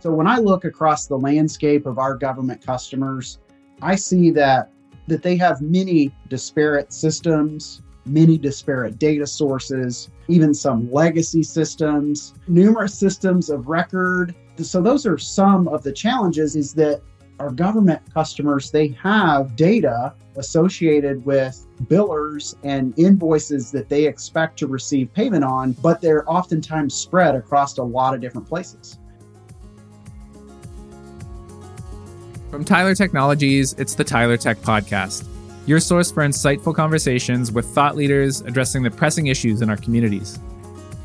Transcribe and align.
So 0.00 0.10
when 0.10 0.26
I 0.26 0.38
look 0.38 0.64
across 0.64 1.06
the 1.06 1.18
landscape 1.18 1.84
of 1.84 1.98
our 1.98 2.14
government 2.14 2.64
customers, 2.64 3.38
I 3.82 3.96
see 3.96 4.30
that 4.32 4.70
that 5.08 5.22
they 5.22 5.36
have 5.36 5.60
many 5.60 6.14
disparate 6.28 6.92
systems, 6.92 7.82
many 8.06 8.38
disparate 8.38 8.98
data 8.98 9.26
sources, 9.26 10.08
even 10.28 10.54
some 10.54 10.90
legacy 10.90 11.42
systems, 11.42 12.32
numerous 12.48 12.94
systems 12.94 13.50
of 13.50 13.68
record. 13.68 14.34
So 14.58 14.80
those 14.80 15.04
are 15.06 15.18
some 15.18 15.68
of 15.68 15.82
the 15.82 15.92
challenges 15.92 16.54
is 16.54 16.72
that 16.74 17.02
our 17.40 17.50
government 17.50 18.02
customers 18.14 18.70
they 18.70 18.88
have 19.02 19.56
data 19.56 20.14
associated 20.36 21.24
with 21.26 21.66
billers 21.84 22.54
and 22.62 22.96
invoices 22.98 23.70
that 23.72 23.88
they 23.88 24.06
expect 24.06 24.58
to 24.60 24.66
receive 24.66 25.12
payment 25.12 25.44
on, 25.44 25.72
but 25.72 26.00
they're 26.00 26.30
oftentimes 26.30 26.94
spread 26.94 27.34
across 27.34 27.76
a 27.78 27.82
lot 27.82 28.14
of 28.14 28.20
different 28.20 28.46
places. 28.46 28.98
From 32.50 32.64
Tyler 32.64 32.96
Technologies, 32.96 33.76
it's 33.78 33.94
the 33.94 34.02
Tyler 34.02 34.36
Tech 34.36 34.58
Podcast, 34.58 35.24
your 35.66 35.78
source 35.78 36.10
for 36.10 36.24
insightful 36.24 36.74
conversations 36.74 37.52
with 37.52 37.64
thought 37.64 37.94
leaders 37.94 38.40
addressing 38.40 38.82
the 38.82 38.90
pressing 38.90 39.28
issues 39.28 39.62
in 39.62 39.70
our 39.70 39.76
communities. 39.76 40.36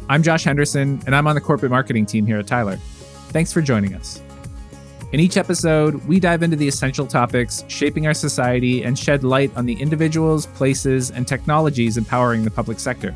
I'm 0.09 0.23
Josh 0.23 0.43
Henderson, 0.43 0.99
and 1.05 1.15
I'm 1.15 1.27
on 1.27 1.35
the 1.35 1.41
corporate 1.41 1.69
marketing 1.69 2.07
team 2.07 2.25
here 2.25 2.39
at 2.39 2.47
Tyler. 2.47 2.77
Thanks 3.29 3.53
for 3.53 3.61
joining 3.61 3.93
us. 3.93 4.23
In 5.11 5.19
each 5.19 5.37
episode, 5.37 6.03
we 6.07 6.19
dive 6.19 6.41
into 6.41 6.55
the 6.55 6.67
essential 6.67 7.05
topics 7.05 7.63
shaping 7.67 8.07
our 8.07 8.15
society 8.15 8.83
and 8.83 8.97
shed 8.97 9.23
light 9.23 9.55
on 9.55 9.67
the 9.67 9.79
individuals, 9.79 10.47
places, 10.47 11.11
and 11.11 11.27
technologies 11.27 11.95
empowering 11.95 12.43
the 12.43 12.49
public 12.49 12.79
sector. 12.79 13.13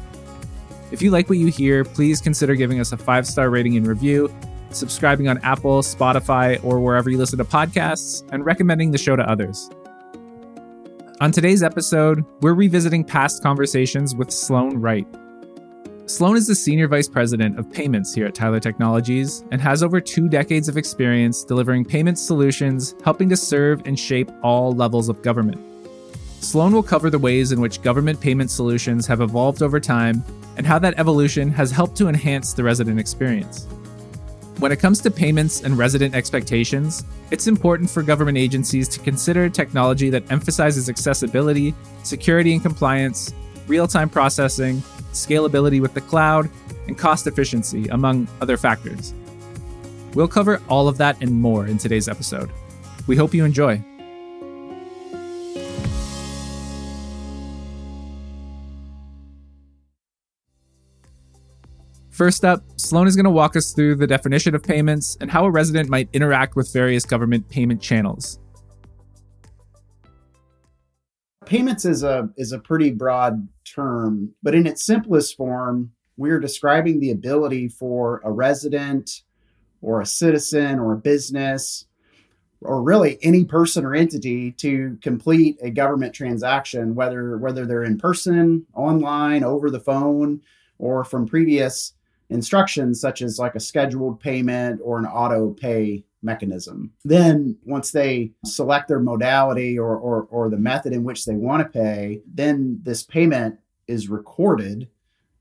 If 0.91 1.02
you 1.02 1.09
like 1.09 1.30
what 1.30 1.39
you 1.39 1.47
hear, 1.47 1.83
please 1.83 2.21
consider 2.21 2.53
giving 2.53 2.80
us 2.80 2.91
a 2.91 2.97
five 2.97 3.25
star 3.25 3.49
rating 3.49 3.75
and 3.75 3.88
review 3.88 4.31
subscribing 4.71 5.27
on 5.27 5.37
Apple, 5.39 5.81
Spotify, 5.81 6.63
or 6.63 6.79
wherever 6.79 7.09
you 7.09 7.17
listen 7.17 7.38
to 7.38 7.45
podcasts, 7.45 8.27
and 8.31 8.45
recommending 8.45 8.91
the 8.91 8.97
show 8.97 9.16
to 9.16 9.30
others. 9.30 9.69
On 11.21 11.31
today's 11.31 11.63
episode, 11.63 12.23
we're 12.41 12.53
revisiting 12.53 13.03
past 13.03 13.44
conversations 13.44 14.16
with 14.16 14.31
Sloane 14.31 14.77
Wright. 14.77 15.07
Sloane 16.05 16.38
is 16.38 16.47
the 16.47 16.55
Senior 16.55 16.88
Vice 16.88 17.07
President 17.07 17.59
of 17.59 17.69
Payments 17.71 18.13
here 18.13 18.25
at 18.25 18.33
Tyler 18.33 18.59
Technologies 18.59 19.44
and 19.52 19.61
has 19.61 19.83
over 19.83 20.02
two 20.02 20.27
decades 20.27 20.67
of 20.67 20.77
experience 20.77 21.44
delivering 21.44 21.85
payment 21.85 22.17
solutions, 22.17 22.95
helping 23.03 23.29
to 23.29 23.38
serve 23.38 23.81
and 23.85 23.99
shape 23.99 24.31
all 24.41 24.72
levels 24.72 25.09
of 25.09 25.22
government. 25.22 25.59
Sloane 26.41 26.72
will 26.72 26.81
cover 26.81 27.09
the 27.09 27.19
ways 27.19 27.51
in 27.51 27.59
which 27.59 27.81
government 27.81 28.22
payment 28.22 28.49
solutions 28.49 29.05
have 29.05 29.19
evolved 29.22 29.61
over 29.61 29.79
time 29.79 30.23
and 30.57 30.66
how 30.66 30.79
that 30.79 30.97
evolution 30.97 31.51
has 31.51 31.69
helped 31.69 31.97
to 31.97 32.07
enhance 32.07 32.53
the 32.53 32.63
resident 32.63 32.99
experience. 32.99 33.67
When 34.59 34.73
it 34.73 34.79
comes 34.79 34.99
to 35.02 35.09
payments 35.09 35.61
and 35.61 35.77
resident 35.77 36.13
expectations, 36.13 37.05
it's 37.31 37.47
important 37.47 37.89
for 37.89 38.03
government 38.03 38.38
agencies 38.38 38.89
to 38.89 38.99
consider 38.99 39.47
technology 39.47 40.09
that 40.09 40.29
emphasizes 40.29 40.89
accessibility, 40.89 41.73
security 42.03 42.51
and 42.51 42.61
compliance, 42.61 43.33
real 43.67 43.88
time 43.88 44.09
processing, 44.09 44.81
scalability 45.13 45.79
with 45.79 45.93
the 45.93 46.01
cloud, 46.01 46.49
and 46.88 46.97
cost 46.97 47.25
efficiency, 47.25 47.88
among 47.88 48.27
other 48.41 48.57
factors. 48.57 49.13
We'll 50.13 50.27
cover 50.27 50.61
all 50.67 50.89
of 50.89 50.97
that 50.97 51.21
and 51.21 51.31
more 51.31 51.66
in 51.66 51.77
today's 51.77 52.09
episode. 52.09 52.51
We 53.07 53.16
hope 53.16 53.33
you 53.33 53.45
enjoy. 53.45 53.81
First 62.11 62.43
up, 62.43 62.63
Sloane 62.77 63.07
is 63.07 63.15
going 63.15 63.25
to 63.25 63.29
walk 63.29 63.55
us 63.55 63.71
through 63.71 63.95
the 63.95 64.07
definition 64.07 64.55
of 64.55 64.63
payments 64.63 65.17
and 65.21 65.29
how 65.29 65.45
a 65.45 65.52
resident 65.52 65.89
might 65.89 66.09
interact 66.13 66.55
with 66.55 66.71
various 66.73 67.05
government 67.05 67.47
payment 67.49 67.81
channels. 67.81 68.39
Payments 71.45 71.85
is 71.85 72.03
a 72.03 72.29
is 72.38 72.51
a 72.51 72.59
pretty 72.59 72.91
broad 72.91 73.47
term, 73.63 74.34
but 74.44 74.53
in 74.53 74.67
its 74.67 74.85
simplest 74.85 75.38
form, 75.38 75.91
we're 76.17 76.39
describing 76.39 77.00
the 77.00 77.11
ability 77.11 77.69
for 77.69 78.22
a 78.23 78.31
resident 78.31 79.22
or 79.81 80.01
a 80.01 80.05
citizen 80.05 80.79
or 80.79 80.94
a 80.94 80.97
business 80.97 81.85
or 82.61 82.84
really 82.84 83.17
any 83.23 83.45
person 83.45 83.85
or 83.85 83.95
entity 83.95 84.51
to 84.51 84.97
complete 85.01 85.57
a 85.61 85.69
government 85.69 86.13
transaction 86.13 86.94
whether 86.94 87.38
whether 87.38 87.66
they're 87.66 87.85
in 87.85 87.97
person, 87.97 88.66
online, 88.75 89.44
over 89.44 89.69
the 89.69 89.79
phone, 89.79 90.41
or 90.78 91.03
from 91.03 91.25
previous 91.25 91.94
instructions 92.29 93.01
such 93.01 93.22
as 93.22 93.40
like 93.40 93.56
a 93.56 93.59
scheduled 93.59 94.19
payment 94.19 94.79
or 94.84 95.00
an 95.00 95.06
auto 95.06 95.51
pay 95.51 96.03
mechanism. 96.22 96.91
Then 97.03 97.57
once 97.66 97.91
they 97.91 98.31
select 98.45 98.88
their 98.88 99.00
modality 99.00 99.79
or, 99.79 99.95
or, 99.95 100.28
or 100.29 100.50
the 100.50 100.57
method 100.57 100.94
in 100.94 101.03
which 101.03 101.25
they 101.25 101.35
want 101.35 101.63
to 101.63 101.79
pay, 101.79 102.22
then 102.31 102.79
this 102.84 103.03
payment 103.03 103.59
is 103.88 104.09
recorded 104.09 104.88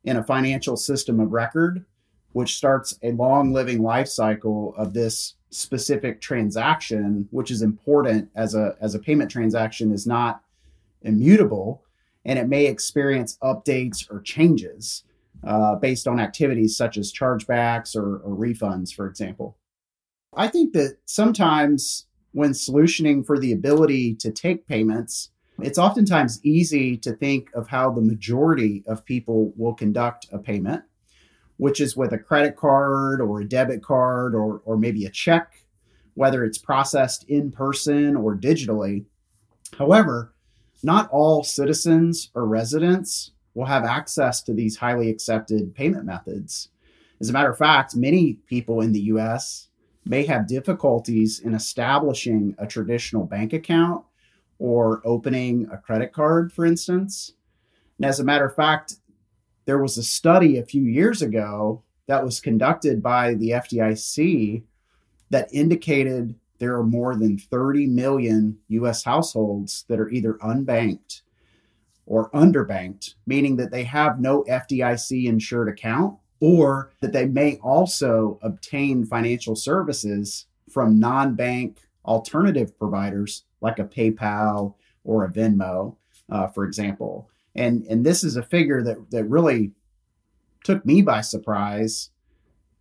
in 0.04 0.16
a 0.16 0.24
financial 0.24 0.76
system 0.76 1.20
of 1.20 1.32
record, 1.32 1.84
which 2.32 2.56
starts 2.56 2.98
a 3.02 3.12
long 3.12 3.52
living 3.52 3.82
life 3.82 4.08
cycle 4.08 4.74
of 4.76 4.94
this 4.94 5.34
specific 5.50 6.20
transaction, 6.20 7.26
which 7.30 7.50
is 7.50 7.62
important 7.62 8.30
as 8.34 8.54
a, 8.54 8.76
as 8.80 8.94
a 8.94 8.98
payment 8.98 9.30
transaction 9.30 9.92
is 9.92 10.06
not 10.06 10.42
immutable 11.02 11.82
and 12.24 12.38
it 12.38 12.48
may 12.48 12.66
experience 12.66 13.38
updates 13.42 14.10
or 14.10 14.20
changes 14.20 15.04
uh, 15.44 15.76
based 15.76 16.06
on 16.06 16.20
activities 16.20 16.76
such 16.76 16.96
as 16.96 17.12
chargebacks 17.12 17.96
or, 17.96 18.18
or 18.18 18.36
refunds, 18.36 18.92
for 18.92 19.06
example. 19.06 19.56
I 20.34 20.48
think 20.48 20.72
that 20.74 20.98
sometimes 21.06 22.06
when 22.32 22.50
solutioning 22.50 23.24
for 23.24 23.38
the 23.38 23.52
ability 23.52 24.14
to 24.16 24.30
take 24.30 24.66
payments, 24.66 25.30
it's 25.60 25.78
oftentimes 25.78 26.44
easy 26.44 26.96
to 26.98 27.12
think 27.12 27.50
of 27.54 27.68
how 27.68 27.90
the 27.90 28.00
majority 28.00 28.84
of 28.86 29.04
people 29.04 29.52
will 29.56 29.74
conduct 29.74 30.26
a 30.30 30.38
payment, 30.38 30.84
which 31.56 31.80
is 31.80 31.96
with 31.96 32.12
a 32.12 32.18
credit 32.18 32.56
card 32.56 33.20
or 33.20 33.40
a 33.40 33.48
debit 33.48 33.82
card 33.82 34.34
or, 34.34 34.62
or 34.64 34.76
maybe 34.76 35.04
a 35.04 35.10
check, 35.10 35.64
whether 36.14 36.44
it's 36.44 36.58
processed 36.58 37.24
in 37.28 37.50
person 37.50 38.14
or 38.14 38.36
digitally. 38.36 39.06
However, 39.76 40.32
not 40.82 41.10
all 41.10 41.42
citizens 41.42 42.30
or 42.34 42.46
residents 42.46 43.32
will 43.58 43.66
have 43.66 43.84
access 43.84 44.40
to 44.40 44.54
these 44.54 44.76
highly 44.76 45.10
accepted 45.10 45.74
payment 45.74 46.04
methods. 46.04 46.68
As 47.20 47.28
a 47.28 47.32
matter 47.32 47.50
of 47.50 47.58
fact, 47.58 47.96
many 47.96 48.34
people 48.46 48.80
in 48.82 48.92
the 48.92 49.00
US 49.12 49.66
may 50.04 50.24
have 50.26 50.46
difficulties 50.46 51.40
in 51.40 51.54
establishing 51.54 52.54
a 52.58 52.68
traditional 52.68 53.24
bank 53.24 53.52
account 53.52 54.04
or 54.60 55.02
opening 55.04 55.68
a 55.72 55.76
credit 55.76 56.12
card, 56.12 56.52
for 56.52 56.64
instance. 56.64 57.32
And 57.98 58.06
as 58.06 58.20
a 58.20 58.24
matter 58.24 58.46
of 58.46 58.54
fact, 58.54 58.94
there 59.64 59.82
was 59.82 59.98
a 59.98 60.04
study 60.04 60.56
a 60.56 60.64
few 60.64 60.84
years 60.84 61.20
ago 61.20 61.82
that 62.06 62.24
was 62.24 62.38
conducted 62.38 63.02
by 63.02 63.34
the 63.34 63.50
FDIC 63.50 64.62
that 65.30 65.52
indicated 65.52 66.36
there 66.58 66.76
are 66.76 66.84
more 66.84 67.16
than 67.16 67.38
30 67.38 67.88
million 67.88 68.58
US 68.68 69.02
households 69.02 69.84
that 69.88 69.98
are 69.98 70.10
either 70.10 70.34
unbanked 70.34 71.22
or 72.08 72.30
underbanked, 72.30 73.14
meaning 73.26 73.56
that 73.56 73.70
they 73.70 73.84
have 73.84 74.18
no 74.18 74.42
FDIC 74.44 75.26
insured 75.26 75.68
account, 75.68 76.16
or 76.40 76.90
that 77.02 77.12
they 77.12 77.26
may 77.26 77.56
also 77.56 78.38
obtain 78.42 79.04
financial 79.04 79.54
services 79.54 80.46
from 80.70 80.98
non 80.98 81.34
bank 81.34 81.80
alternative 82.06 82.76
providers 82.78 83.44
like 83.60 83.78
a 83.78 83.84
PayPal 83.84 84.74
or 85.04 85.24
a 85.24 85.30
Venmo, 85.30 85.96
uh, 86.30 86.46
for 86.48 86.64
example. 86.64 87.28
And, 87.54 87.84
and 87.86 88.06
this 88.06 88.24
is 88.24 88.36
a 88.36 88.42
figure 88.42 88.82
that, 88.84 89.10
that 89.10 89.24
really 89.24 89.72
took 90.64 90.86
me 90.86 91.02
by 91.02 91.20
surprise 91.20 92.10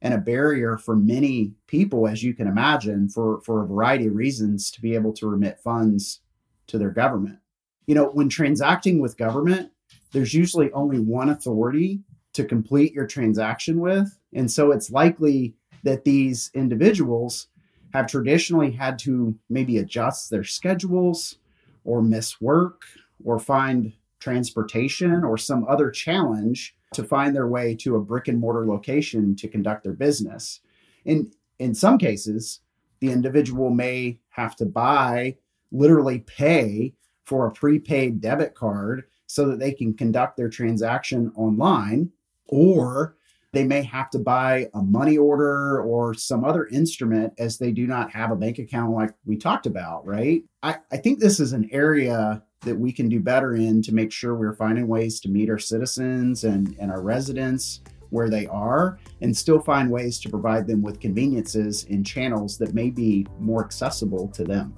and 0.01 0.13
a 0.13 0.19
barrier 0.19 0.77
for 0.77 0.95
many 0.95 1.53
people, 1.65 2.07
as 2.07 2.23
you 2.23 2.33
can 2.33 2.47
imagine, 2.47 3.09
for, 3.09 3.41
for 3.41 3.63
a 3.63 3.67
variety 3.67 4.07
of 4.07 4.15
reasons 4.15 4.71
to 4.71 4.81
be 4.81 4.95
able 4.95 5.11
to 5.13 5.27
remit 5.27 5.59
funds 5.59 6.21
to 6.67 6.77
their 6.77 6.91
government 6.91 7.39
you 7.87 7.95
know, 7.95 8.09
when 8.09 8.29
transacting 8.29 8.99
with 8.99 9.17
government, 9.17 9.71
there's 10.11 10.33
usually 10.33 10.71
only 10.73 10.99
one 10.99 11.29
authority 11.29 12.01
to 12.33 12.43
complete 12.43 12.93
your 12.93 13.07
transaction 13.07 13.79
with. 13.79 14.17
And 14.33 14.51
so 14.51 14.71
it's 14.71 14.91
likely 14.91 15.55
that 15.83 16.03
these 16.03 16.51
individuals 16.53 17.47
have 17.93 18.07
traditionally 18.07 18.71
had 18.71 18.99
to 18.99 19.33
maybe 19.49 19.77
adjust 19.77 20.29
their 20.29 20.43
schedules 20.43 21.37
or 21.83 22.01
miss 22.01 22.39
work 22.41 22.83
or 23.23 23.39
find 23.39 23.93
transportation 24.19 25.23
or 25.23 25.37
some 25.37 25.65
other 25.67 25.89
challenge 25.89 26.75
to 26.93 27.03
find 27.03 27.35
their 27.35 27.47
way 27.47 27.75
to 27.75 27.95
a 27.95 28.01
brick 28.01 28.27
and 28.27 28.39
mortar 28.39 28.65
location 28.65 29.35
to 29.35 29.47
conduct 29.47 29.83
their 29.83 29.93
business. 29.93 30.59
In 31.05 31.31
in 31.59 31.73
some 31.73 31.97
cases, 31.97 32.59
the 32.99 33.11
individual 33.11 33.71
may 33.71 34.19
have 34.29 34.55
to 34.57 34.65
buy, 34.65 35.37
literally 35.71 36.19
pay 36.19 36.93
for 37.27 37.45
a 37.45 37.51
prepaid 37.51 38.21
debit 38.21 38.55
card 38.55 39.03
so 39.27 39.45
that 39.47 39.59
they 39.59 39.73
can 39.73 39.93
conduct 39.93 40.37
their 40.37 40.49
transaction 40.49 41.29
online, 41.35 42.09
or 42.47 43.17
They 43.53 43.63
may 43.63 43.81
have 43.83 44.09
to 44.11 44.19
buy 44.19 44.69
a 44.73 44.81
money 44.81 45.17
order 45.17 45.81
or 45.81 46.13
some 46.13 46.43
other 46.43 46.67
instrument 46.67 47.33
as 47.37 47.57
they 47.57 47.71
do 47.71 47.87
not 47.87 48.11
have 48.11 48.31
a 48.31 48.35
bank 48.35 48.59
account 48.59 48.91
like 48.93 49.13
we 49.25 49.37
talked 49.37 49.65
about, 49.65 50.05
right? 50.05 50.43
I, 50.63 50.77
I 50.91 50.97
think 50.97 51.19
this 51.19 51.39
is 51.39 51.53
an 51.53 51.69
area 51.71 52.43
that 52.61 52.75
we 52.77 52.91
can 52.91 53.07
do 53.07 53.19
better 53.19 53.55
in 53.55 53.81
to 53.83 53.93
make 53.93 54.11
sure 54.11 54.35
we're 54.35 54.55
finding 54.55 54.87
ways 54.87 55.19
to 55.21 55.29
meet 55.29 55.49
our 55.49 55.59
citizens 55.59 56.43
and, 56.43 56.75
and 56.79 56.91
our 56.91 57.01
residents 57.01 57.81
where 58.09 58.29
they 58.29 58.47
are 58.47 58.99
and 59.21 59.35
still 59.35 59.59
find 59.59 59.89
ways 59.89 60.19
to 60.19 60.29
provide 60.29 60.67
them 60.67 60.81
with 60.81 60.99
conveniences 60.99 61.85
in 61.85 62.03
channels 62.03 62.57
that 62.57 62.73
may 62.73 62.89
be 62.89 63.25
more 63.39 63.63
accessible 63.63 64.27
to 64.29 64.43
them. 64.43 64.73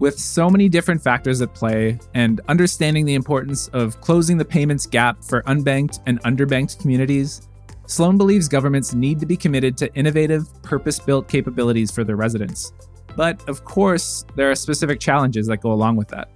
With 0.00 0.18
so 0.18 0.48
many 0.48 0.70
different 0.70 1.02
factors 1.02 1.42
at 1.42 1.52
play 1.52 1.98
and 2.14 2.40
understanding 2.48 3.04
the 3.04 3.12
importance 3.12 3.68
of 3.68 4.00
closing 4.00 4.38
the 4.38 4.46
payments 4.46 4.86
gap 4.86 5.22
for 5.22 5.42
unbanked 5.42 6.00
and 6.06 6.22
underbanked 6.22 6.80
communities, 6.80 7.46
Sloane 7.86 8.16
believes 8.16 8.48
governments 8.48 8.94
need 8.94 9.20
to 9.20 9.26
be 9.26 9.36
committed 9.36 9.76
to 9.76 9.94
innovative, 9.94 10.46
purpose 10.62 10.98
built 10.98 11.28
capabilities 11.28 11.90
for 11.90 12.02
their 12.02 12.16
residents. 12.16 12.72
But 13.14 13.46
of 13.46 13.64
course, 13.66 14.24
there 14.36 14.50
are 14.50 14.54
specific 14.54 15.00
challenges 15.00 15.46
that 15.48 15.58
go 15.58 15.70
along 15.70 15.96
with 15.96 16.08
that. 16.08 16.30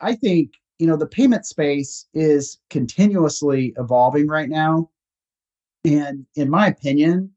I 0.00 0.16
think, 0.16 0.54
you 0.80 0.88
know, 0.88 0.96
the 0.96 1.06
payment 1.06 1.46
space 1.46 2.06
is 2.12 2.58
continuously 2.70 3.72
evolving 3.78 4.26
right 4.26 4.48
now. 4.48 4.90
And 5.84 6.26
in 6.34 6.50
my 6.50 6.66
opinion, 6.66 7.30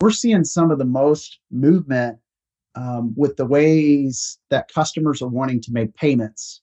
we're 0.00 0.12
seeing 0.12 0.44
some 0.44 0.70
of 0.70 0.78
the 0.78 0.84
most 0.84 1.40
movement 1.50 2.18
um, 2.74 3.14
with 3.16 3.36
the 3.36 3.46
ways 3.46 4.38
that 4.50 4.72
customers 4.72 5.22
are 5.22 5.28
wanting 5.28 5.60
to 5.62 5.72
make 5.72 5.94
payments. 5.94 6.60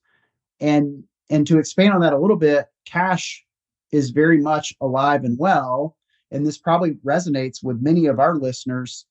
And 0.59 1.03
and 1.29 1.45
to 1.47 1.59
expand 1.59 1.94
on 1.94 2.01
that 2.01 2.13
a 2.13 2.17
little 2.17 2.35
bit, 2.35 2.65
cash 2.85 3.45
is 3.91 4.09
very 4.09 4.39
much 4.39 4.73
alive 4.81 5.23
and 5.23 5.38
well. 5.38 5.95
And 6.31 6.45
this 6.45 6.57
probably 6.57 6.95
resonates 7.06 7.63
with 7.63 7.81
many 7.81 8.07
of 8.07 8.19
our 8.19 8.35
listeners 8.35 9.06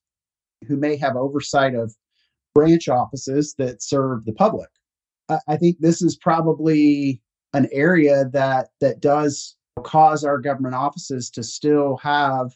who 0.67 0.75
may 0.75 0.97
have 0.97 1.15
oversight 1.15 1.75
of 1.75 1.95
branch 2.53 2.89
offices 2.89 3.55
that 3.57 3.81
serve 3.81 4.25
the 4.25 4.33
public. 4.33 4.69
I, 5.29 5.39
I 5.47 5.57
think 5.57 5.77
this 5.79 6.01
is 6.01 6.17
probably 6.17 7.21
an 7.53 7.67
area 7.71 8.25
that 8.33 8.69
that 8.81 8.99
does 8.99 9.55
cause 9.83 10.23
our 10.23 10.37
government 10.37 10.75
offices 10.75 11.29
to 11.31 11.43
still 11.43 11.97
have 11.97 12.51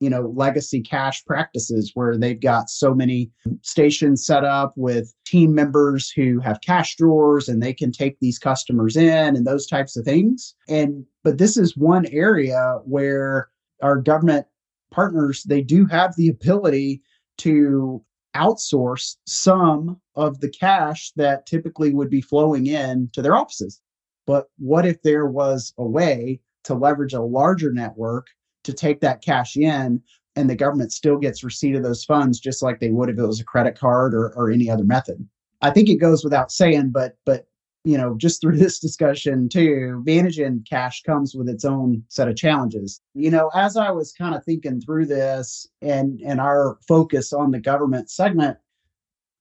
you 0.00 0.08
know 0.08 0.32
legacy 0.34 0.80
cash 0.80 1.24
practices 1.24 1.92
where 1.94 2.16
they've 2.16 2.40
got 2.40 2.70
so 2.70 2.94
many 2.94 3.30
stations 3.62 4.24
set 4.24 4.44
up 4.44 4.72
with 4.76 5.12
team 5.26 5.54
members 5.54 6.10
who 6.10 6.40
have 6.40 6.60
cash 6.60 6.96
drawers 6.96 7.48
and 7.48 7.62
they 7.62 7.72
can 7.72 7.90
take 7.90 8.18
these 8.20 8.38
customers 8.38 8.96
in 8.96 9.36
and 9.36 9.46
those 9.46 9.66
types 9.66 9.96
of 9.96 10.04
things 10.04 10.54
and 10.68 11.04
but 11.24 11.38
this 11.38 11.56
is 11.56 11.76
one 11.76 12.06
area 12.06 12.78
where 12.84 13.48
our 13.82 13.96
government 13.96 14.46
partners 14.90 15.42
they 15.44 15.62
do 15.62 15.84
have 15.86 16.14
the 16.16 16.28
ability 16.28 17.02
to 17.36 18.02
outsource 18.34 19.16
some 19.26 20.00
of 20.14 20.40
the 20.40 20.50
cash 20.50 21.12
that 21.16 21.46
typically 21.46 21.92
would 21.92 22.10
be 22.10 22.20
flowing 22.20 22.66
in 22.66 23.10
to 23.12 23.22
their 23.22 23.36
offices. 23.36 23.80
But 24.26 24.46
what 24.58 24.86
if 24.86 25.02
there 25.02 25.26
was 25.26 25.72
a 25.78 25.84
way 25.84 26.40
to 26.64 26.74
leverage 26.74 27.14
a 27.14 27.22
larger 27.22 27.72
network 27.72 28.26
to 28.68 28.74
take 28.74 29.00
that 29.00 29.22
cash 29.22 29.56
in 29.56 30.02
and 30.36 30.48
the 30.48 30.54
government 30.54 30.92
still 30.92 31.16
gets 31.16 31.42
receipt 31.42 31.74
of 31.74 31.82
those 31.82 32.04
funds 32.04 32.38
just 32.38 32.62
like 32.62 32.78
they 32.78 32.90
would 32.90 33.08
if 33.08 33.18
it 33.18 33.26
was 33.26 33.40
a 33.40 33.44
credit 33.44 33.78
card 33.78 34.14
or, 34.14 34.28
or 34.36 34.50
any 34.50 34.70
other 34.70 34.84
method? 34.84 35.26
I 35.62 35.70
think 35.70 35.88
it 35.88 35.96
goes 35.96 36.22
without 36.22 36.52
saying, 36.52 36.90
but 36.90 37.16
but 37.24 37.46
you 37.84 37.96
know, 37.96 38.16
just 38.18 38.42
through 38.42 38.58
this 38.58 38.78
discussion 38.78 39.48
too, 39.48 40.02
managing 40.04 40.64
cash 40.68 41.02
comes 41.02 41.34
with 41.34 41.48
its 41.48 41.64
own 41.64 42.04
set 42.08 42.28
of 42.28 42.36
challenges. 42.36 43.00
You 43.14 43.30
know, 43.30 43.50
as 43.54 43.76
I 43.76 43.90
was 43.90 44.12
kind 44.12 44.34
of 44.34 44.44
thinking 44.44 44.80
through 44.80 45.06
this 45.06 45.66
and 45.80 46.20
and 46.20 46.40
our 46.40 46.78
focus 46.86 47.32
on 47.32 47.50
the 47.50 47.60
government 47.60 48.10
segment, 48.10 48.58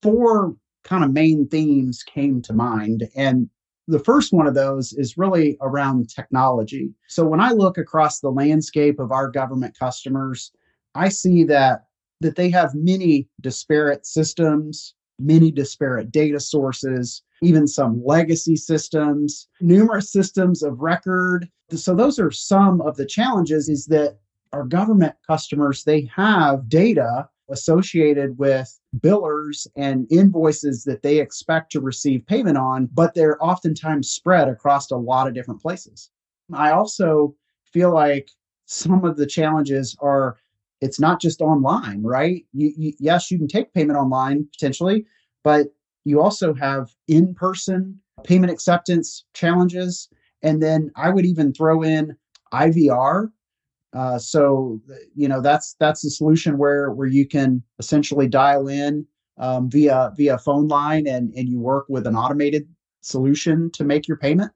four 0.02 0.56
kind 0.86 1.04
of 1.04 1.12
main 1.12 1.48
themes 1.50 2.02
came 2.02 2.42
to 2.44 2.54
mind. 2.54 3.10
And 3.16 3.50
the 3.88 4.00
first 4.00 4.34
one 4.34 4.48
of 4.48 4.54
those 4.54 4.94
is 4.94 5.18
really 5.18 5.58
around 5.62 6.10
technology. 6.10 6.94
So 7.08 7.26
when 7.26 7.40
I 7.40 7.52
look 7.52 7.78
across 7.78 8.20
the 8.20 8.32
landscape 8.32 9.00
of 9.00 9.12
our 9.12 9.30
government 9.30 9.78
customers, 9.78 10.52
I 10.96 11.10
see 11.10 11.44
that 11.46 11.86
that 12.20 12.36
they 12.36 12.50
have 12.50 12.74
many 12.74 13.28
disparate 13.42 14.06
systems, 14.06 14.96
many 15.20 15.52
disparate 15.52 16.12
data 16.12 16.40
sources, 16.40 17.22
even 17.44 17.68
some 17.68 18.04
legacy 18.04 18.56
systems, 18.56 19.48
numerous 19.62 20.12
systems 20.12 20.64
of 20.64 20.80
record. 20.80 21.48
So 21.72 21.94
those 21.94 22.18
are 22.18 22.32
some 22.32 22.82
of 22.82 22.98
the 22.98 23.06
challenges 23.06 23.70
is 23.70 23.86
that 23.88 24.18
our 24.52 24.64
government 24.64 25.16
customers 25.28 25.84
they 25.84 26.10
have 26.16 26.68
data 26.70 27.30
associated 27.50 28.38
with 28.38 28.80
billers 29.00 29.68
and 29.76 30.08
invoices 30.12 30.84
that 30.84 31.02
they 31.02 31.20
expect 31.20 31.72
to 31.72 31.80
receive 31.80 32.26
payment 32.26 32.58
on, 32.58 32.88
but 32.94 33.14
they're 33.14 33.44
oftentimes 33.44 34.10
spread 34.10 34.48
across 34.48 34.92
a 34.92 34.98
lot 34.98 35.28
of 35.28 35.34
different 35.34 35.62
places. 35.62 36.10
I 36.54 36.72
also 36.72 37.36
feel 37.66 37.94
like 37.94 38.30
some 38.66 39.04
of 39.04 39.18
the 39.18 39.26
challenges 39.26 39.96
are 40.02 40.38
it's 40.82 41.00
not 41.00 41.20
just 41.20 41.42
online, 41.42 42.04
right? 42.04 42.46
You, 42.54 42.72
you, 42.78 42.94
yes, 43.00 43.32
you 43.32 43.38
can 43.38 43.48
take 43.48 43.74
payment 43.74 43.98
online 43.98 44.48
potentially, 44.54 45.06
but 45.44 45.68
you 46.06 46.22
also 46.22 46.54
have 46.54 46.92
in 47.08 47.34
person 47.34 48.00
payment 48.24 48.52
acceptance 48.52 49.26
challenges. 49.34 50.10
And 50.42 50.62
then 50.62 50.92
I 50.96 51.10
would 51.10 51.26
even 51.26 51.54
throw 51.54 51.82
in 51.82 52.16
IVR. 52.54 53.30
Uh, 53.94 54.20
so 54.20 54.82
you 55.16 55.28
know 55.28 55.42
that's 55.42 55.76
that's 55.80 56.02
the 56.02 56.10
solution 56.10 56.58
where 56.58 56.92
where 56.92 57.08
you 57.08 57.26
can 57.28 57.64
essentially 57.80 58.28
dial 58.28 58.68
in 58.68 59.06
um, 59.38 59.70
via 59.70 60.12
via 60.18 60.38
phone 60.38 60.68
line 60.68 61.08
and 61.08 61.34
and 61.36 61.48
you 61.50 61.60
work 61.60 61.86
with 61.90 62.06
an 62.06 62.16
automated 62.16 62.68
solution 63.02 63.72
to 63.72 63.84
make 63.84 64.08
your 64.08 64.18
payment, 64.18 64.52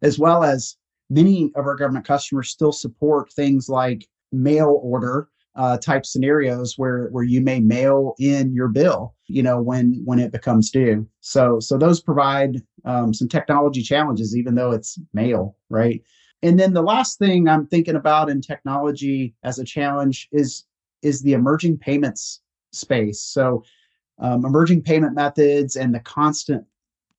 as 0.00 0.18
well 0.18 0.42
as 0.42 0.76
many 1.10 1.52
of 1.54 1.66
our 1.66 1.76
government 1.76 2.06
customers 2.06 2.48
still 2.48 2.72
support 2.72 3.30
things 3.32 3.68
like 3.68 4.06
mail 4.32 4.80
order 4.82 5.28
uh, 5.54 5.76
type 5.76 6.06
scenarios 6.06 6.78
where 6.78 7.08
where 7.08 7.24
you 7.24 7.42
may 7.42 7.60
mail 7.60 8.14
in 8.18 8.54
your 8.54 8.68
bill 8.68 9.14
you 9.26 9.42
know 9.42 9.60
when 9.60 10.00
when 10.04 10.18
it 10.18 10.32
becomes 10.32 10.70
due. 10.70 11.06
So 11.20 11.60
so 11.60 11.76
those 11.76 12.00
provide 12.00 12.62
um, 12.84 13.12
some 13.12 13.28
technology 13.28 13.82
challenges 13.82 14.34
even 14.36 14.54
though 14.54 14.72
it's 14.72 14.98
mail 15.12 15.56
right 15.68 16.02
and 16.42 16.58
then 16.58 16.72
the 16.72 16.82
last 16.82 17.18
thing 17.18 17.48
i'm 17.48 17.66
thinking 17.66 17.96
about 17.96 18.30
in 18.30 18.40
technology 18.40 19.34
as 19.42 19.58
a 19.58 19.64
challenge 19.64 20.28
is 20.32 20.64
is 21.02 21.22
the 21.22 21.32
emerging 21.32 21.76
payments 21.78 22.40
space 22.72 23.20
so 23.20 23.62
um, 24.18 24.44
emerging 24.44 24.82
payment 24.82 25.14
methods 25.14 25.76
and 25.76 25.94
the 25.94 26.00
constant 26.00 26.64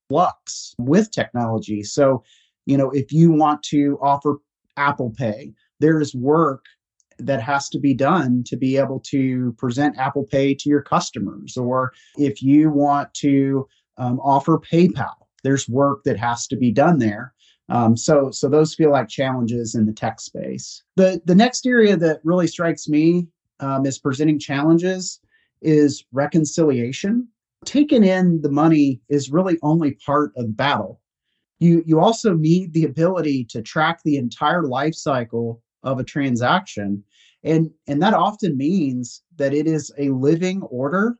flux 0.09 0.75
with 0.77 1.11
technology 1.11 1.83
so 1.83 2.23
you 2.65 2.77
know 2.77 2.89
if 2.91 3.11
you 3.11 3.31
want 3.31 3.61
to 3.63 3.97
offer 4.01 4.37
apple 4.77 5.11
pay 5.17 5.51
there's 5.79 6.15
work 6.15 6.65
that 7.19 7.41
has 7.41 7.69
to 7.69 7.79
be 7.79 7.93
done 7.93 8.43
to 8.45 8.55
be 8.55 8.77
able 8.77 8.99
to 8.99 9.53
present 9.57 9.97
Apple 9.97 10.23
Pay 10.23 10.55
to 10.55 10.69
your 10.69 10.81
customers. 10.81 11.57
Or 11.57 11.91
if 12.17 12.41
you 12.41 12.69
want 12.69 13.13
to 13.15 13.67
um, 13.97 14.19
offer 14.19 14.59
PayPal, 14.59 15.13
there's 15.43 15.67
work 15.69 16.03
that 16.05 16.17
has 16.17 16.47
to 16.47 16.55
be 16.55 16.71
done 16.71 16.99
there. 16.99 17.32
Um, 17.69 17.95
so, 17.95 18.29
so 18.31 18.49
those 18.49 18.75
feel 18.75 18.91
like 18.91 19.07
challenges 19.07 19.73
in 19.75 19.85
the 19.85 19.93
tech 19.93 20.19
space. 20.19 20.83
The 20.95 21.21
the 21.25 21.35
next 21.35 21.65
area 21.65 21.95
that 21.97 22.19
really 22.23 22.47
strikes 22.47 22.87
me 22.87 23.27
um, 23.59 23.85
as 23.85 23.99
presenting 23.99 24.39
challenges 24.39 25.19
is 25.61 26.03
reconciliation. 26.11 27.27
Taking 27.65 28.03
in 28.03 28.41
the 28.41 28.51
money 28.51 29.01
is 29.07 29.31
really 29.31 29.57
only 29.63 29.93
part 30.05 30.33
of 30.35 30.47
the 30.47 30.53
battle. 30.53 30.99
You 31.59 31.83
you 31.85 31.99
also 31.99 32.33
need 32.33 32.73
the 32.73 32.83
ability 32.85 33.45
to 33.51 33.61
track 33.61 34.01
the 34.03 34.17
entire 34.17 34.63
life 34.63 34.95
cycle 34.95 35.61
of 35.83 35.99
a 35.99 36.03
transaction 36.03 37.03
and 37.43 37.69
and 37.87 38.01
that 38.01 38.13
often 38.13 38.57
means 38.57 39.21
that 39.35 39.53
it 39.53 39.67
is 39.67 39.91
a 39.97 40.09
living 40.09 40.61
order 40.63 41.17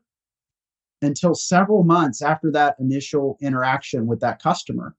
until 1.02 1.34
several 1.34 1.84
months 1.84 2.22
after 2.22 2.50
that 2.52 2.76
initial 2.78 3.36
interaction 3.40 4.06
with 4.06 4.20
that 4.20 4.42
customer 4.42 4.96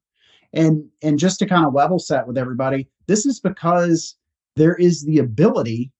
and 0.55 0.83
and 1.03 1.19
just 1.19 1.37
to 1.39 1.45
kind 1.45 1.65
of 1.65 1.73
level 1.73 1.99
set 1.99 2.25
with 2.25 2.37
everybody 2.37 2.87
this 3.07 3.25
is 3.25 3.39
because 3.39 4.15
there 4.55 4.75
is 4.75 5.03
the 5.03 5.19
ability 5.19 5.91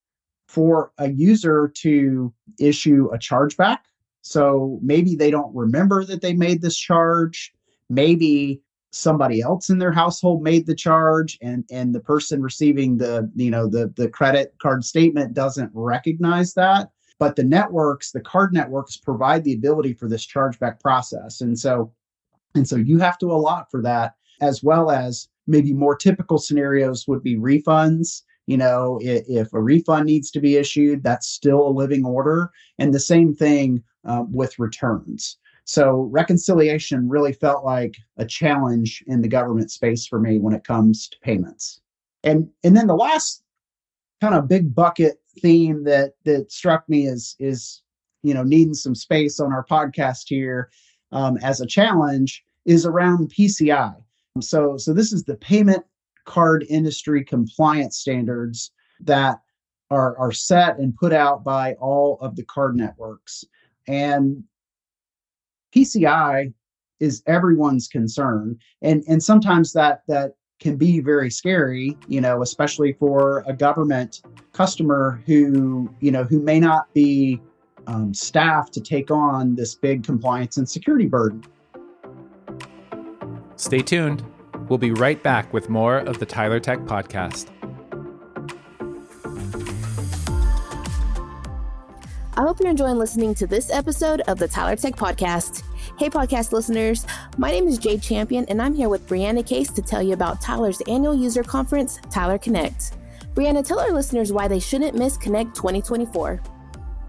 for 0.48 0.92
a 0.98 1.12
user 1.12 1.72
to 1.76 2.34
issue 2.60 3.10
a 3.14 3.18
chargeback. 3.18 3.80
So 4.22 4.80
maybe 4.82 5.16
they 5.16 5.32
don't 5.32 5.54
remember 5.56 6.04
that 6.06 6.22
they 6.22 6.34
made 6.34 6.62
this 6.62 6.78
charge. 6.78 7.54
Maybe 7.90 8.62
somebody 8.92 9.42
else 9.42 9.70
in 9.70 9.78
their 9.78 9.92
household 9.92 10.42
made 10.42 10.66
the 10.66 10.76
charge 10.76 11.38
and 11.42 11.66
and 11.70 11.94
the 11.94 12.00
person 12.00 12.42
receiving 12.42 12.98
the 12.98 13.30
you 13.36 13.52
know 13.52 13.68
the 13.68 13.92
the 13.98 14.08
credit 14.08 14.56
card 14.60 14.86
statement 14.86 15.34
doesn't 15.34 15.72
recognize 15.74 16.54
that. 16.54 16.90
But 17.20 17.36
the 17.36 17.44
networks 17.44 18.12
the 18.12 18.22
card 18.22 18.54
networks 18.54 18.98
provide 18.98 19.44
the 19.44 19.54
ability 19.54 19.94
for 19.94 20.08
this 20.08 20.26
chargeback 20.26 20.80
process. 20.80 21.42
And 21.42 21.60
so 21.60 21.92
and 22.56 22.68
so 22.68 22.78
you 22.78 23.00
have 23.00 23.18
to 23.20 23.32
allot 23.32 23.70
for 23.70 23.82
that 23.82 24.16
as 24.42 24.64
well 24.64 24.92
as 24.92 25.28
maybe 25.48 25.74
more 25.74 25.96
typical 25.96 26.38
scenarios 26.38 27.08
would 27.08 27.24
be 27.24 27.36
refunds. 27.36 28.24
You 28.48 28.58
know, 28.58 29.00
if, 29.02 29.26
if 29.28 29.54
a 29.54 29.62
refund 29.62 30.06
needs 30.06 30.30
to 30.32 30.40
be 30.40 30.56
issued, 30.56 31.04
that's 31.04 31.28
still 31.28 31.68
a 31.68 31.70
living 31.70 32.06
order. 32.06 32.52
And 32.78 32.94
the 32.94 33.00
same 33.00 33.34
thing 33.34 33.84
um, 34.04 34.32
with 34.32 34.60
returns. 34.60 35.38
So 35.66 36.10
reconciliation 36.12 37.10
really 37.10 37.34
felt 37.34 37.66
like 37.66 37.98
a 38.18 38.26
challenge 38.26 39.04
in 39.08 39.22
the 39.22 39.28
government 39.28 39.72
space 39.72 40.06
for 40.06 40.20
me 40.20 40.38
when 40.38 40.54
it 40.54 40.64
comes 40.64 41.10
to 41.10 41.20
payments. 41.22 41.82
And 42.24 42.50
and 42.64 42.78
then 42.78 42.88
the 42.88 42.96
last 42.96 43.44
kind 44.22 44.36
of 44.36 44.48
big 44.48 44.74
bucket 44.74 45.18
theme 45.40 45.84
that 45.84 46.14
that 46.24 46.52
struck 46.52 46.88
me 46.88 47.08
is 47.08 47.36
is 47.40 47.82
you 48.22 48.34
know 48.34 48.44
needing 48.44 48.76
some 48.76 48.96
space 48.96 49.40
on 49.40 49.52
our 49.52 49.66
podcast 49.66 50.24
here 50.28 50.70
um, 51.12 51.38
as 51.38 51.62
a 51.62 51.68
challenge 51.68 52.44
is 52.66 52.86
around 52.86 53.32
PCI. 53.34 53.96
So 54.42 54.78
so 54.78 54.94
this 54.94 55.14
is 55.14 55.24
the 55.24 55.38
payment 55.38 55.86
card 56.26 56.66
industry 56.70 57.24
compliance 57.24 57.98
standards 57.98 58.72
that 59.02 59.40
are 59.90 60.18
are 60.18 60.32
set 60.32 60.78
and 60.78 60.96
put 60.96 61.14
out 61.14 61.44
by 61.44 61.74
all 61.76 62.18
of 62.22 62.36
the 62.36 62.44
card 62.44 62.76
networks. 62.76 63.46
And 63.88 64.44
PCI 65.74 66.54
is 67.00 67.24
everyone's 67.28 67.88
concern, 67.88 68.58
and 68.82 69.04
and 69.08 69.24
sometimes 69.24 69.72
that 69.74 70.02
that 70.08 70.34
can 70.60 70.76
be 70.76 71.00
very 71.00 71.30
scary, 71.30 71.98
you 72.08 72.20
know, 72.20 72.42
especially 72.42 72.94
for 72.94 73.44
a 73.48 73.54
government 73.54 74.22
customer 74.52 75.22
who 75.26 75.90
you 76.02 76.12
know 76.12 76.24
who 76.26 76.42
may 76.42 76.60
not 76.60 76.94
be 76.94 77.42
um, 77.88 78.14
staffed 78.14 78.74
to 78.74 78.82
take 78.82 79.12
on 79.12 79.56
this 79.56 79.76
big 79.76 80.04
compliance 80.04 80.58
and 80.58 80.68
security 80.68 81.06
burden. 81.06 81.42
Stay 83.58 83.80
tuned. 83.80 84.24
We'll 84.68 84.80
be 84.80 84.92
right 84.92 85.22
back 85.22 85.54
with 85.54 85.70
more 85.70 85.98
of 85.98 86.20
the 86.20 86.26
Tyler 86.26 86.60
Tech 86.60 86.80
podcast. 86.80 87.50
I 92.38 92.42
hope 92.42 92.60
you're 92.60 92.70
enjoying 92.70 92.98
listening 92.98 93.34
to 93.36 93.48
this 93.48 93.72
episode 93.72 94.20
of 94.22 94.40
the 94.40 94.48
Tyler 94.48 94.76
Tech 94.76 94.98
Podcast. 94.98 95.64
Hey, 95.98 96.10
podcast 96.10 96.52
listeners. 96.52 97.06
My 97.38 97.50
name 97.50 97.66
is 97.66 97.78
Jade 97.78 98.02
Champion, 98.02 98.44
and 98.50 98.62
I'm 98.62 98.74
here 98.74 98.90
with 98.90 99.08
Brianna 99.08 99.46
Case 99.46 99.72
to 99.72 99.82
tell 99.82 100.04
you 100.04 100.14
about 100.14 100.42
Tyler's 100.42 100.82
annual 100.90 101.16
user 101.16 101.44
conference, 101.44 101.98
Tyler 102.12 102.38
Connect. 102.38 102.98
Brianna, 103.36 103.66
tell 103.66 103.80
our 103.80 103.92
listeners 103.92 104.34
why 104.34 104.50
they 104.50 104.60
shouldn't 104.60 104.98
miss 104.98 105.16
Connect 105.16 105.56
2024. 105.56 106.42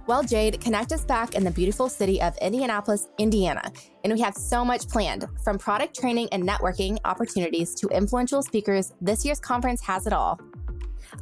Well, 0.06 0.22
Jade, 0.22 0.60
Connect 0.60 0.92
us 0.92 1.04
back 1.04 1.34
in 1.34 1.42
the 1.42 1.50
beautiful 1.50 1.88
city 1.88 2.22
of 2.22 2.36
Indianapolis, 2.38 3.08
Indiana, 3.18 3.72
and 4.04 4.12
we 4.12 4.20
have 4.20 4.34
so 4.34 4.64
much 4.64 4.88
planned. 4.88 5.26
From 5.42 5.58
product 5.58 5.98
training 5.98 6.28
and 6.30 6.44
networking 6.44 6.98
opportunities 7.04 7.74
to 7.76 7.88
influential 7.88 8.40
speakers, 8.40 8.92
this 9.00 9.24
year's 9.24 9.40
conference 9.40 9.80
has 9.82 10.06
it 10.06 10.12
all. 10.12 10.38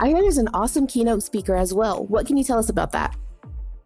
I 0.00 0.09
hear 0.09 0.21
there's 0.21 0.37
an 0.37 0.49
awesome 0.53 0.87
keynote 0.87 1.23
speaker 1.23 1.57
as 1.57 1.73
well. 1.73 2.05
What 2.07 2.26
can 2.26 2.37
you 2.37 2.45
tell 2.45 2.59
us 2.59 2.69
about 2.69 2.93
that? 2.93 3.17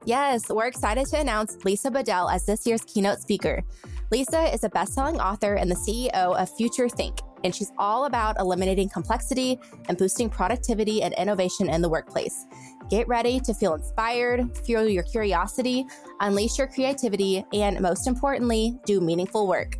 Yes, 0.04 0.48
we're 0.48 0.66
excited 0.66 1.06
to 1.06 1.20
announce 1.20 1.64
Lisa 1.64 1.90
Bodell 1.90 2.32
as 2.32 2.46
this 2.46 2.66
year's 2.66 2.82
keynote 2.82 3.20
speaker. 3.20 3.62
Lisa 4.10 4.52
is 4.52 4.64
a 4.64 4.68
best 4.68 4.94
selling 4.94 5.20
author 5.20 5.54
and 5.54 5.70
the 5.70 5.76
CEO 5.76 6.12
of 6.12 6.50
FutureThink, 6.56 7.20
and 7.44 7.54
she's 7.54 7.70
all 7.78 8.06
about 8.06 8.38
eliminating 8.40 8.88
complexity 8.88 9.60
and 9.88 9.96
boosting 9.96 10.28
productivity 10.28 11.02
and 11.02 11.14
innovation 11.14 11.68
in 11.68 11.82
the 11.82 11.88
workplace. 11.88 12.46
Get 12.88 13.06
ready 13.06 13.38
to 13.40 13.52
feel 13.52 13.74
inspired, 13.74 14.56
fuel 14.64 14.88
your 14.88 15.02
curiosity, 15.02 15.86
unleash 16.20 16.56
your 16.56 16.66
creativity, 16.66 17.44
and 17.52 17.80
most 17.80 18.06
importantly, 18.06 18.78
do 18.86 19.00
meaningful 19.00 19.46
work. 19.46 19.76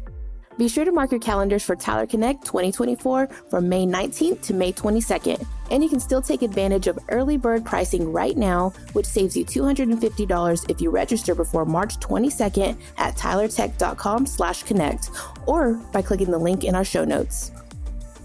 Be 0.59 0.69
sure 0.69 0.85
to 0.85 0.91
mark 0.91 1.13
your 1.13 1.21
calendars 1.21 1.63
for 1.63 1.77
Tyler 1.77 2.05
Connect 2.05 2.45
2024 2.45 3.29
from 3.49 3.69
May 3.69 3.87
19th 3.87 4.43
to 4.43 4.55
May 4.55 4.73
22nd. 4.73 5.47
And 5.71 5.85
you 5.85 5.89
can 5.89 6.01
still 6.01 6.21
take 6.21 6.43
advantage 6.43 6.89
of 6.89 6.99
early 7.09 7.37
bird 7.37 7.65
pricing 7.65 8.13
right 8.13 8.37
now, 8.37 8.71
which 8.93 9.07
saves 9.07 9.37
you 9.37 9.45
$250 9.45 10.69
if 10.71 10.81
you 10.81 10.91
register 10.91 11.35
before 11.37 11.65
March 11.65 11.99
22nd 12.01 12.77
at 12.99 13.17
tylertech.com 13.17 14.27
slash 14.27 14.65
connect 14.65 15.11
or 15.47 15.75
by 15.93 16.03
clicking 16.03 16.31
the 16.31 16.39
link 16.39 16.65
in 16.65 16.75
our 16.75 16.85
show 16.85 17.05
notes. 17.05 17.53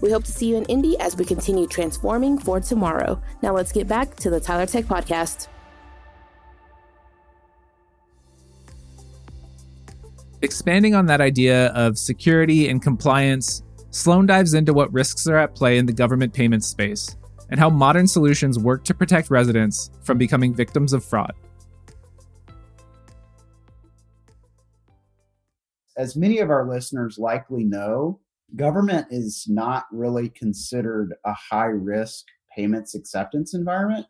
We 0.04 0.10
hope 0.10 0.24
to 0.24 0.32
see 0.32 0.50
you 0.50 0.56
in 0.56 0.66
Indy 0.66 1.00
as 1.00 1.16
we 1.16 1.24
continue 1.24 1.66
transforming 1.66 2.36
for 2.36 2.60
tomorrow. 2.60 3.22
Now 3.40 3.54
let's 3.54 3.72
get 3.72 3.88
back 3.88 4.14
to 4.16 4.28
the 4.28 4.38
Tyler 4.38 4.66
Tech 4.66 4.84
Podcast. 4.84 5.48
Expanding 10.42 10.94
on 10.94 11.06
that 11.06 11.22
idea 11.22 11.68
of 11.68 11.96
security 11.96 12.68
and 12.68 12.82
compliance, 12.82 13.62
Sloane 13.92 14.26
dives 14.26 14.52
into 14.52 14.74
what 14.74 14.92
risks 14.92 15.26
are 15.26 15.38
at 15.38 15.54
play 15.54 15.78
in 15.78 15.86
the 15.86 15.92
government 15.94 16.34
payments 16.34 16.66
space 16.66 17.16
and 17.48 17.58
how 17.58 17.70
modern 17.70 18.06
solutions 18.06 18.58
work 18.58 18.84
to 18.84 18.92
protect 18.92 19.30
residents 19.30 19.90
from 20.02 20.18
becoming 20.18 20.52
victims 20.52 20.92
of 20.92 21.02
fraud. 21.02 21.32
As 25.96 26.14
many 26.14 26.40
of 26.40 26.50
our 26.50 26.68
listeners 26.68 27.16
likely 27.16 27.64
know, 27.64 28.20
government 28.56 29.08
is 29.10 29.46
not 29.48 29.86
really 29.92 30.28
considered 30.28 31.14
a 31.24 31.32
high 31.32 31.66
risk 31.66 32.26
payments 32.54 32.94
acceptance 32.94 33.54
environment. 33.54 34.06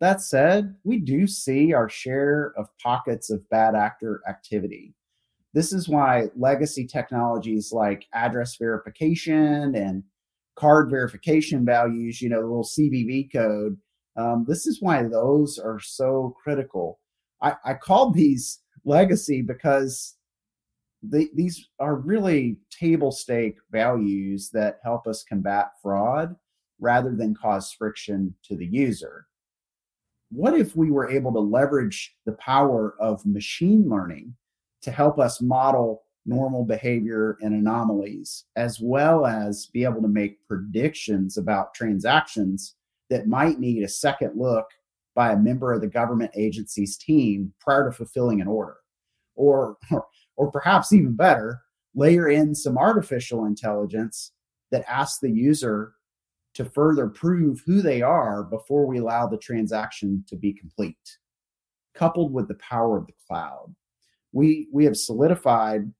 That 0.00 0.20
said, 0.20 0.74
we 0.84 0.98
do 0.98 1.26
see 1.26 1.72
our 1.72 1.88
share 1.88 2.52
of 2.56 2.68
pockets 2.82 3.30
of 3.30 3.48
bad 3.48 3.74
actor 3.74 4.22
activity. 4.28 4.94
This 5.52 5.72
is 5.72 5.88
why 5.88 6.28
legacy 6.36 6.86
technologies 6.86 7.72
like 7.72 8.06
address 8.12 8.56
verification 8.56 9.74
and 9.74 10.02
card 10.56 10.90
verification 10.90 11.64
values, 11.64 12.20
you 12.20 12.28
know, 12.28 12.40
the 12.40 12.46
little 12.46 12.64
CVV 12.64 13.32
code, 13.32 13.78
um, 14.16 14.44
this 14.46 14.66
is 14.66 14.80
why 14.80 15.02
those 15.02 15.58
are 15.58 15.80
so 15.80 16.36
critical. 16.42 17.00
I, 17.42 17.54
I 17.64 17.74
called 17.74 18.14
these 18.14 18.60
legacy 18.84 19.42
because 19.42 20.16
these 21.10 21.68
are 21.78 21.96
really 21.96 22.56
table 22.70 23.12
stake 23.12 23.56
values 23.70 24.50
that 24.50 24.80
help 24.82 25.06
us 25.06 25.24
combat 25.24 25.72
fraud 25.82 26.36
rather 26.80 27.14
than 27.14 27.34
cause 27.34 27.72
friction 27.72 28.34
to 28.44 28.56
the 28.56 28.66
user. 28.66 29.26
What 30.30 30.54
if 30.58 30.74
we 30.76 30.90
were 30.90 31.10
able 31.10 31.32
to 31.32 31.40
leverage 31.40 32.16
the 32.26 32.32
power 32.32 32.94
of 32.98 33.24
machine 33.24 33.88
learning 33.88 34.34
to 34.82 34.90
help 34.90 35.18
us 35.18 35.40
model 35.40 36.02
normal 36.26 36.64
behavior 36.64 37.36
and 37.40 37.54
anomalies, 37.54 38.44
as 38.56 38.80
well 38.80 39.26
as 39.26 39.66
be 39.66 39.84
able 39.84 40.02
to 40.02 40.08
make 40.08 40.46
predictions 40.46 41.36
about 41.36 41.74
transactions 41.74 42.74
that 43.10 43.28
might 43.28 43.60
need 43.60 43.82
a 43.82 43.88
second 43.88 44.32
look 44.34 44.66
by 45.14 45.32
a 45.32 45.38
member 45.38 45.72
of 45.72 45.80
the 45.80 45.86
government 45.86 46.30
agency's 46.34 46.96
team 46.96 47.52
prior 47.60 47.84
to 47.84 47.92
fulfilling 47.92 48.40
an 48.40 48.48
order. 48.48 48.76
Or, 49.36 49.76
or, 49.90 50.06
or 50.36 50.50
perhaps 50.50 50.92
even 50.92 51.14
better, 51.14 51.62
layer 51.94 52.28
in 52.28 52.54
some 52.54 52.76
artificial 52.76 53.44
intelligence 53.46 54.32
that 54.70 54.84
asks 54.88 55.20
the 55.20 55.30
user 55.30 55.94
to 56.54 56.64
further 56.64 57.08
prove 57.08 57.62
who 57.66 57.82
they 57.82 58.02
are 58.02 58.44
before 58.44 58.86
we 58.86 58.98
allow 58.98 59.26
the 59.26 59.38
transaction 59.38 60.24
to 60.28 60.36
be 60.36 60.52
complete, 60.52 61.18
coupled 61.94 62.32
with 62.32 62.48
the 62.48 62.54
power 62.54 62.98
of 62.98 63.06
the 63.06 63.12
cloud. 63.26 63.74
We 64.32 64.68
we 64.72 64.84
have 64.84 64.96
solidified 64.96 65.92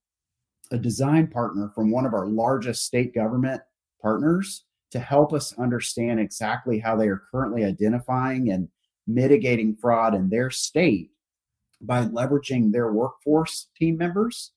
a 0.71 0.79
design 0.79 1.29
partner 1.29 1.71
from 1.75 1.91
one 1.91 2.07
of 2.07 2.15
our 2.15 2.27
largest 2.27 2.85
state 2.85 3.15
government 3.15 3.63
partners 4.01 4.65
to 4.91 4.99
help 4.99 5.33
us 5.33 5.59
understand 5.59 6.21
exactly 6.21 6.79
how 6.79 6.97
they 6.97 7.09
are 7.09 7.23
currently 7.31 7.65
identifying 7.65 8.51
and 8.51 8.69
mitigating 9.07 9.77
fraud 9.77 10.15
in 10.15 10.29
their 10.29 10.51
state 10.51 11.11
by 11.87 12.05
leveraging 12.05 12.73
their 12.73 12.93
workforce 12.93 13.69
team 13.77 13.97
members. 13.97 14.53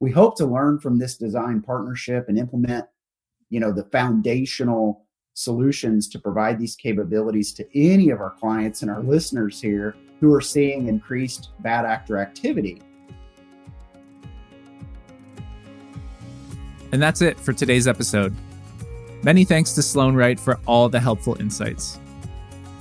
We 0.00 0.10
hope 0.10 0.36
to 0.36 0.46
learn 0.46 0.78
from 0.78 0.98
this 0.98 1.16
design 1.16 1.62
partnership 1.62 2.28
and 2.28 2.38
implement, 2.38 2.84
you 3.48 3.60
know, 3.60 3.72
the 3.72 3.84
foundational 3.84 5.06
solutions 5.34 6.08
to 6.08 6.18
provide 6.18 6.58
these 6.58 6.76
capabilities 6.76 7.52
to 7.54 7.66
any 7.74 8.10
of 8.10 8.20
our 8.20 8.30
clients 8.32 8.82
and 8.82 8.90
our 8.90 9.02
listeners 9.02 9.60
here 9.60 9.96
who 10.20 10.32
are 10.32 10.40
seeing 10.40 10.88
increased 10.88 11.50
bad 11.60 11.84
actor 11.84 12.18
activity. 12.18 12.80
And 16.92 17.02
that's 17.02 17.20
it 17.20 17.38
for 17.38 17.52
today's 17.52 17.86
episode. 17.86 18.34
Many 19.22 19.44
thanks 19.44 19.72
to 19.72 19.82
Sloane 19.82 20.14
Wright 20.14 20.38
for 20.38 20.58
all 20.66 20.88
the 20.88 21.00
helpful 21.00 21.36
insights. 21.40 21.98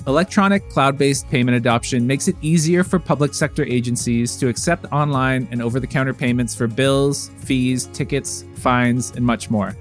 Electronic 0.08 0.70
cloud 0.70 1.00
based 1.00 1.28
payment 1.32 1.58
adoption 1.58 2.06
makes 2.06 2.28
it 2.28 2.36
easier 2.44 2.84
for 2.84 3.00
public 3.00 3.34
sector 3.34 3.64
agencies 3.66 4.36
to 4.38 4.48
accept 4.48 4.86
online 4.92 5.48
and 5.50 5.64
over 5.64 5.80
the 5.80 5.88
counter 5.88 6.14
payments 6.14 6.54
for 6.54 6.68
bills, 6.68 7.32
fees, 7.40 7.88
tickets, 7.88 8.46
fines, 8.58 9.12
and 9.16 9.26
much 9.26 9.50
more. 9.50 9.76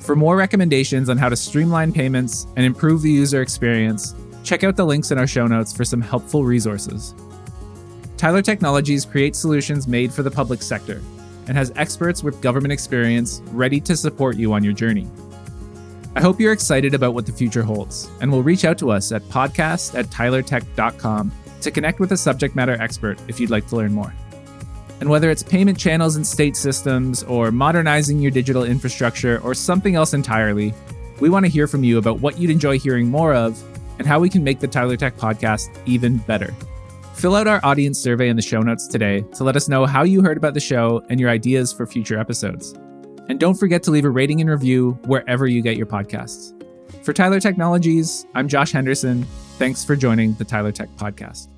For 0.00 0.14
more 0.14 0.36
recommendations 0.36 1.08
on 1.08 1.16
how 1.16 1.30
to 1.30 1.36
streamline 1.36 1.90
payments 1.90 2.46
and 2.56 2.66
improve 2.66 3.00
the 3.00 3.10
user 3.10 3.40
experience, 3.40 4.14
check 4.42 4.62
out 4.62 4.76
the 4.76 4.84
links 4.84 5.10
in 5.10 5.16
our 5.16 5.26
show 5.26 5.46
notes 5.46 5.74
for 5.74 5.86
some 5.86 6.02
helpful 6.02 6.44
resources. 6.44 7.14
Tyler 8.18 8.42
Technologies 8.42 9.06
creates 9.06 9.38
solutions 9.38 9.88
made 9.88 10.12
for 10.12 10.22
the 10.22 10.30
public 10.30 10.60
sector 10.60 11.00
and 11.46 11.56
has 11.56 11.72
experts 11.76 12.22
with 12.22 12.42
government 12.42 12.72
experience 12.72 13.40
ready 13.52 13.80
to 13.80 13.96
support 13.96 14.36
you 14.36 14.52
on 14.52 14.62
your 14.62 14.74
journey. 14.74 15.08
I 16.16 16.20
hope 16.20 16.40
you're 16.40 16.52
excited 16.52 16.94
about 16.94 17.12
what 17.12 17.26
the 17.26 17.32
future 17.32 17.64
holds 17.64 18.08
and 18.20 18.30
will 18.30 18.42
reach 18.42 18.64
out 18.64 18.78
to 18.78 18.90
us 18.90 19.10
at 19.10 19.22
podcast 19.22 19.98
at 19.98 20.06
tylertech.com 20.06 21.32
to 21.60 21.70
connect 21.70 21.98
with 21.98 22.12
a 22.12 22.16
subject 22.16 22.54
matter 22.54 22.80
expert 22.80 23.18
if 23.26 23.40
you'd 23.40 23.50
like 23.50 23.66
to 23.68 23.76
learn 23.76 23.92
more. 23.92 24.14
And 25.00 25.10
whether 25.10 25.28
it's 25.28 25.42
payment 25.42 25.76
channels 25.76 26.14
and 26.14 26.26
state 26.26 26.56
systems, 26.56 27.24
or 27.24 27.50
modernizing 27.50 28.20
your 28.20 28.30
digital 28.30 28.62
infrastructure, 28.62 29.40
or 29.40 29.54
something 29.54 29.96
else 29.96 30.14
entirely, 30.14 30.72
we 31.20 31.28
want 31.28 31.44
to 31.46 31.50
hear 31.50 31.66
from 31.66 31.82
you 31.82 31.98
about 31.98 32.20
what 32.20 32.38
you'd 32.38 32.50
enjoy 32.50 32.78
hearing 32.78 33.08
more 33.08 33.34
of 33.34 33.60
and 33.98 34.06
how 34.06 34.20
we 34.20 34.28
can 34.28 34.44
make 34.44 34.60
the 34.60 34.68
Tyler 34.68 34.96
Tech 34.96 35.16
podcast 35.16 35.68
even 35.84 36.18
better. 36.18 36.54
Fill 37.14 37.34
out 37.34 37.46
our 37.46 37.60
audience 37.64 37.98
survey 37.98 38.28
in 38.28 38.36
the 38.36 38.42
show 38.42 38.60
notes 38.60 38.86
today 38.86 39.22
to 39.34 39.44
let 39.44 39.56
us 39.56 39.68
know 39.68 39.84
how 39.84 40.04
you 40.04 40.22
heard 40.22 40.36
about 40.36 40.54
the 40.54 40.60
show 40.60 41.04
and 41.08 41.18
your 41.18 41.30
ideas 41.30 41.72
for 41.72 41.86
future 41.86 42.18
episodes. 42.18 42.74
And 43.28 43.40
don't 43.40 43.54
forget 43.54 43.82
to 43.84 43.90
leave 43.90 44.04
a 44.04 44.10
rating 44.10 44.40
and 44.40 44.50
review 44.50 44.98
wherever 45.04 45.46
you 45.46 45.62
get 45.62 45.76
your 45.76 45.86
podcasts. 45.86 46.52
For 47.04 47.12
Tyler 47.12 47.40
Technologies, 47.40 48.26
I'm 48.34 48.48
Josh 48.48 48.72
Henderson. 48.72 49.24
Thanks 49.58 49.84
for 49.84 49.96
joining 49.96 50.34
the 50.34 50.44
Tyler 50.44 50.72
Tech 50.72 50.88
Podcast. 50.96 51.53